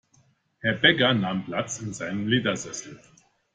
Herr 0.61 0.77
Bäcker 0.79 1.13
nahm 1.13 1.45
Platz 1.45 1.79
in 1.79 1.93
seinem 1.93 2.25
Ledersessel. 2.27 2.99